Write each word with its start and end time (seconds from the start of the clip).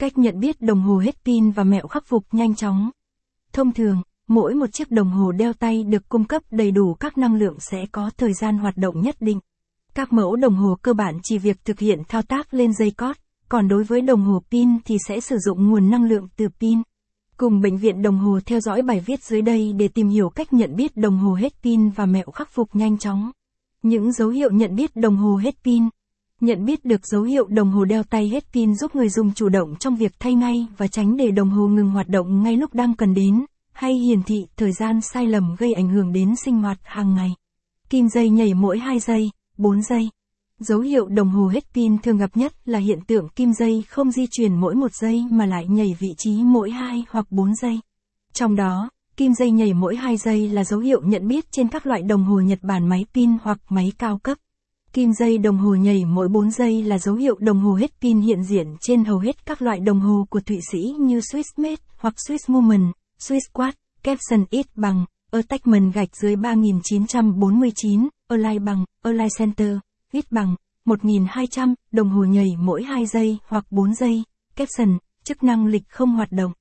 Cách 0.00 0.18
nhận 0.18 0.40
biết 0.40 0.60
đồng 0.60 0.80
hồ 0.80 0.98
hết 0.98 1.24
pin 1.24 1.50
và 1.50 1.64
mẹo 1.64 1.86
khắc 1.86 2.06
phục 2.06 2.24
nhanh 2.32 2.54
chóng. 2.54 2.90
Thông 3.52 3.72
thường, 3.72 4.02
mỗi 4.28 4.54
một 4.54 4.66
chiếc 4.72 4.90
đồng 4.90 5.10
hồ 5.10 5.32
đeo 5.32 5.52
tay 5.52 5.84
được 5.84 6.08
cung 6.08 6.24
cấp 6.24 6.42
đầy 6.50 6.70
đủ 6.70 6.94
các 6.94 7.18
năng 7.18 7.34
lượng 7.34 7.56
sẽ 7.58 7.78
có 7.92 8.10
thời 8.16 8.32
gian 8.32 8.58
hoạt 8.58 8.76
động 8.76 9.00
nhất 9.00 9.16
định. 9.20 9.40
Các 9.94 10.12
mẫu 10.12 10.36
đồng 10.36 10.54
hồ 10.54 10.76
cơ 10.82 10.92
bản 10.92 11.18
chỉ 11.22 11.38
việc 11.38 11.64
thực 11.64 11.78
hiện 11.78 12.02
thao 12.08 12.22
tác 12.22 12.54
lên 12.54 12.72
dây 12.72 12.90
cót, 12.90 13.16
còn 13.48 13.68
đối 13.68 13.84
với 13.84 14.00
đồng 14.00 14.20
hồ 14.22 14.42
pin 14.50 14.68
thì 14.84 14.96
sẽ 15.08 15.20
sử 15.20 15.38
dụng 15.38 15.70
nguồn 15.70 15.90
năng 15.90 16.04
lượng 16.04 16.28
từ 16.36 16.48
pin. 16.60 16.82
Cùng 17.36 17.60
bệnh 17.60 17.76
viện 17.76 18.02
đồng 18.02 18.18
hồ 18.18 18.38
theo 18.46 18.60
dõi 18.60 18.82
bài 18.82 19.00
viết 19.06 19.22
dưới 19.22 19.42
đây 19.42 19.72
để 19.72 19.88
tìm 19.88 20.08
hiểu 20.08 20.30
cách 20.30 20.52
nhận 20.52 20.76
biết 20.76 20.96
đồng 20.96 21.18
hồ 21.18 21.34
hết 21.34 21.62
pin 21.62 21.88
và 21.88 22.06
mẹo 22.06 22.30
khắc 22.34 22.50
phục 22.50 22.76
nhanh 22.76 22.98
chóng. 22.98 23.30
Những 23.82 24.12
dấu 24.12 24.28
hiệu 24.28 24.50
nhận 24.52 24.74
biết 24.74 24.96
đồng 24.96 25.16
hồ 25.16 25.36
hết 25.36 25.54
pin. 25.64 25.84
Nhận 26.40 26.64
biết 26.64 26.84
được 26.84 27.06
dấu 27.06 27.22
hiệu 27.22 27.46
đồng 27.46 27.70
hồ 27.70 27.84
đeo 27.84 28.02
tay 28.02 28.28
hết 28.28 28.52
pin 28.52 28.74
giúp 28.74 28.94
người 28.94 29.08
dùng 29.08 29.34
chủ 29.34 29.48
động 29.48 29.74
trong 29.80 29.96
việc 29.96 30.12
thay 30.18 30.34
ngay 30.34 30.66
và 30.76 30.86
tránh 30.86 31.16
để 31.16 31.30
đồng 31.30 31.50
hồ 31.50 31.68
ngừng 31.68 31.90
hoạt 31.90 32.08
động 32.08 32.42
ngay 32.42 32.56
lúc 32.56 32.74
đang 32.74 32.94
cần 32.94 33.14
đến, 33.14 33.44
hay 33.72 33.94
hiển 33.94 34.22
thị 34.22 34.46
thời 34.56 34.72
gian 34.72 35.00
sai 35.00 35.26
lầm 35.26 35.56
gây 35.58 35.72
ảnh 35.72 35.88
hưởng 35.88 36.12
đến 36.12 36.34
sinh 36.44 36.62
hoạt 36.62 36.78
hàng 36.82 37.14
ngày. 37.14 37.34
Kim 37.90 38.08
dây 38.08 38.30
nhảy 38.30 38.54
mỗi 38.54 38.78
2 38.78 38.98
giây, 38.98 39.30
4 39.58 39.82
giây. 39.82 40.08
Dấu 40.58 40.80
hiệu 40.80 41.06
đồng 41.06 41.28
hồ 41.28 41.48
hết 41.48 41.64
pin 41.74 41.98
thường 41.98 42.18
gặp 42.18 42.36
nhất 42.36 42.52
là 42.64 42.78
hiện 42.78 43.00
tượng 43.06 43.28
kim 43.28 43.52
dây 43.52 43.84
không 43.88 44.10
di 44.10 44.26
chuyển 44.30 44.54
mỗi 44.54 44.74
một 44.74 44.94
giây 44.94 45.24
mà 45.30 45.46
lại 45.46 45.66
nhảy 45.68 45.96
vị 45.98 46.14
trí 46.18 46.42
mỗi 46.44 46.70
2 46.70 47.04
hoặc 47.10 47.26
4 47.30 47.54
giây. 47.54 47.80
Trong 48.32 48.56
đó, 48.56 48.90
kim 49.16 49.34
dây 49.34 49.50
nhảy 49.50 49.74
mỗi 49.74 49.96
2 49.96 50.16
giây 50.16 50.48
là 50.48 50.64
dấu 50.64 50.80
hiệu 50.80 51.02
nhận 51.04 51.28
biết 51.28 51.52
trên 51.52 51.68
các 51.68 51.86
loại 51.86 52.02
đồng 52.02 52.24
hồ 52.24 52.40
Nhật 52.40 52.58
Bản 52.62 52.88
máy 52.88 53.04
pin 53.14 53.30
hoặc 53.42 53.58
máy 53.68 53.92
cao 53.98 54.18
cấp. 54.18 54.38
Kim 54.92 55.12
dây 55.12 55.38
đồng 55.38 55.58
hồ 55.58 55.74
nhảy 55.74 56.04
mỗi 56.04 56.28
4 56.28 56.50
giây 56.50 56.82
là 56.82 56.98
dấu 56.98 57.14
hiệu 57.14 57.36
đồng 57.38 57.60
hồ 57.60 57.74
hết 57.74 58.00
pin 58.00 58.20
hiện 58.20 58.42
diện 58.42 58.76
trên 58.80 59.04
hầu 59.04 59.18
hết 59.18 59.46
các 59.46 59.62
loại 59.62 59.80
đồng 59.80 60.00
hồ 60.00 60.26
của 60.30 60.40
Thụy 60.40 60.60
Sĩ 60.70 60.94
như 61.00 61.18
Swissmade 61.18 61.76
hoặc 61.98 62.14
Swiss 62.28 62.38
Moment, 62.48 62.92
Swissquart, 63.18 63.72
Capson 64.02 64.44
ít 64.50 64.66
bằng, 64.74 65.04
Attachment 65.30 65.94
gạch 65.94 66.16
dưới 66.16 66.36
3949, 66.36 68.08
Align 68.28 68.64
bằng, 68.64 68.84
Align 69.02 69.28
Center, 69.38 69.76
ít 70.12 70.32
bằng, 70.32 70.54
1200, 70.84 71.74
đồng 71.92 72.08
hồ 72.08 72.24
nhảy 72.24 72.48
mỗi 72.58 72.82
2 72.82 73.06
giây 73.06 73.38
hoặc 73.46 73.66
4 73.70 73.94
giây, 73.94 74.22
Capson, 74.56 74.98
chức 75.24 75.42
năng 75.42 75.66
lịch 75.66 75.88
không 75.88 76.10
hoạt 76.10 76.32
động. 76.32 76.52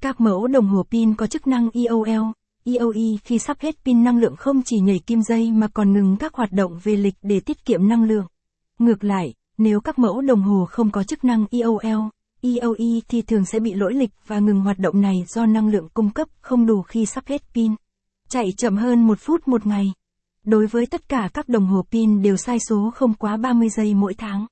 Các 0.00 0.20
mẫu 0.20 0.46
đồng 0.46 0.68
hồ 0.68 0.82
pin 0.90 1.14
có 1.14 1.26
chức 1.26 1.46
năng 1.46 1.68
EOL, 1.74 2.22
EOE 2.64 3.16
khi 3.24 3.38
sắp 3.38 3.56
hết 3.60 3.84
pin 3.84 4.04
năng 4.04 4.18
lượng 4.18 4.36
không 4.36 4.62
chỉ 4.62 4.78
nhảy 4.80 4.98
kim 5.06 5.22
dây 5.22 5.50
mà 5.52 5.68
còn 5.68 5.92
ngừng 5.92 6.16
các 6.16 6.34
hoạt 6.34 6.52
động 6.52 6.78
về 6.82 6.96
lịch 6.96 7.14
để 7.22 7.40
tiết 7.40 7.64
kiệm 7.64 7.88
năng 7.88 8.04
lượng. 8.04 8.26
Ngược 8.78 9.04
lại, 9.04 9.34
nếu 9.58 9.80
các 9.80 9.98
mẫu 9.98 10.20
đồng 10.20 10.42
hồ 10.42 10.66
không 10.70 10.90
có 10.90 11.04
chức 11.04 11.24
năng 11.24 11.46
EOL, 11.50 12.08
EOE 12.42 13.00
thì 13.08 13.22
thường 13.22 13.44
sẽ 13.44 13.60
bị 13.60 13.74
lỗi 13.74 13.94
lịch 13.94 14.10
và 14.26 14.38
ngừng 14.38 14.60
hoạt 14.60 14.78
động 14.78 15.00
này 15.00 15.24
do 15.28 15.46
năng 15.46 15.68
lượng 15.68 15.88
cung 15.94 16.10
cấp 16.10 16.28
không 16.40 16.66
đủ 16.66 16.82
khi 16.82 17.06
sắp 17.06 17.26
hết 17.26 17.42
pin. 17.54 17.74
Chạy 18.28 18.52
chậm 18.56 18.76
hơn 18.76 19.06
một 19.06 19.18
phút 19.20 19.48
một 19.48 19.66
ngày. 19.66 19.92
Đối 20.44 20.66
với 20.66 20.86
tất 20.86 21.08
cả 21.08 21.28
các 21.34 21.48
đồng 21.48 21.66
hồ 21.66 21.82
pin 21.90 22.22
đều 22.22 22.36
sai 22.36 22.58
số 22.68 22.90
không 22.94 23.14
quá 23.14 23.36
30 23.36 23.68
giây 23.68 23.94
mỗi 23.94 24.14
tháng. 24.14 24.46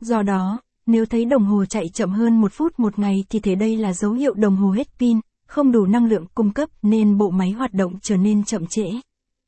Do 0.00 0.22
đó, 0.22 0.60
nếu 0.86 1.06
thấy 1.06 1.24
đồng 1.24 1.44
hồ 1.44 1.64
chạy 1.64 1.84
chậm 1.94 2.10
hơn 2.10 2.40
một 2.40 2.52
phút 2.52 2.78
một 2.78 2.98
ngày 2.98 3.24
thì 3.30 3.40
thế 3.40 3.54
đây 3.54 3.76
là 3.76 3.92
dấu 3.92 4.12
hiệu 4.12 4.34
đồng 4.34 4.56
hồ 4.56 4.70
hết 4.70 4.88
pin, 4.98 5.20
không 5.54 5.72
đủ 5.72 5.86
năng 5.86 6.06
lượng 6.06 6.26
cung 6.34 6.52
cấp 6.52 6.68
nên 6.82 7.18
bộ 7.18 7.30
máy 7.30 7.50
hoạt 7.50 7.74
động 7.74 7.92
trở 8.02 8.16
nên 8.16 8.44
chậm 8.44 8.66
trễ. 8.66 8.82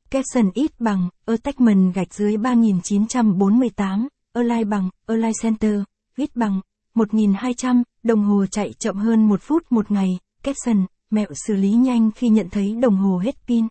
Capson 0.09 0.51
ít 0.53 0.79
bằng, 0.79 1.09
attachment 1.25 1.93
gạch 1.93 2.13
dưới 2.13 2.37
3948, 2.37 4.07
Align 4.33 4.69
bằng, 4.69 4.89
Align 5.07 5.31
Center, 5.41 5.81
ít 6.17 6.35
bằng, 6.35 6.61
1200, 6.95 7.83
đồng 8.03 8.23
hồ 8.23 8.45
chạy 8.45 8.73
chậm 8.79 8.95
hơn 8.97 9.27
một 9.27 9.41
phút 9.41 9.63
một 9.69 9.91
ngày, 9.91 10.19
Capson, 10.43 10.85
mẹo 11.09 11.27
xử 11.47 11.55
lý 11.55 11.71
nhanh 11.71 12.11
khi 12.11 12.29
nhận 12.29 12.49
thấy 12.49 12.75
đồng 12.81 12.95
hồ 12.95 13.17
hết 13.17 13.35
pin. 13.47 13.67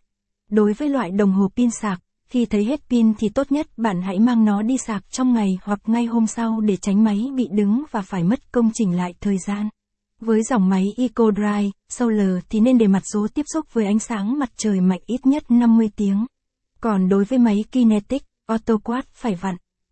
Đối 0.51 0.73
với 0.73 0.89
loại 0.89 1.11
đồng 1.11 1.33
hồ 1.33 1.49
pin 1.57 1.71
sạc, 1.71 2.01
khi 2.29 2.47
thấy 2.47 2.65
hết 2.65 2.81
pin 2.91 3.15
thì 3.19 3.29
tốt 3.29 3.53
nhất 3.53 3.67
bạn 3.77 4.03
hãy 4.03 4.19
mang 4.19 4.45
nó 4.45 4.63
đi 4.63 4.79
sạc 4.79 5.11
trong 5.11 5.35
ngày 5.35 5.59
hoặc 5.63 5.81
ngay 5.87 6.05
hôm 6.05 6.27
sau 6.27 6.61
để 6.61 6.77
tránh 6.77 7.05
máy 7.05 7.31
bị 7.37 7.49
đứng 7.51 7.85
và 7.91 8.03
phải 8.03 8.25
mất 8.25 8.53
công 8.53 8.71
chỉnh 8.75 8.97
lại 8.97 9.15
thời 9.21 9.39
gian. 9.39 9.69
Với 10.21 10.43
dòng 10.43 10.69
máy 10.69 10.85
EcoDry, 10.97 11.71
Solar 11.89 12.39
thì 12.49 12.61
nên 12.61 12.79
để 12.79 12.87
mặt 12.87 13.03
số 13.13 13.27
tiếp 13.35 13.43
xúc 13.55 13.67
với 13.73 13.87
ánh 13.87 13.99
sáng 13.99 14.39
mặt 14.39 14.51
trời 14.57 14.81
mạnh 14.81 15.01
ít 15.07 15.27
nhất 15.27 15.51
50 15.51 15.91
tiếng. 15.97 16.27
Còn 16.81 17.09
đối 17.09 17.25
với 17.25 17.39
máy 17.39 17.65
Kinetic, 17.73 18.23
AutoQuad 18.51 19.03
phải 19.15 19.35
vặn. 19.35 19.57